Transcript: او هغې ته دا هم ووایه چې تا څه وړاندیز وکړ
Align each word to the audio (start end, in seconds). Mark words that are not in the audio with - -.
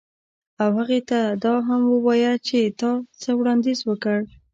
او 0.61 0.69
هغې 0.79 0.99
ته 1.09 1.19
دا 1.43 1.53
هم 1.67 1.81
ووایه 1.93 2.33
چې 2.47 2.59
تا 2.79 2.91
څه 3.21 3.29
وړاندیز 3.39 3.79
وکړ 3.89 4.19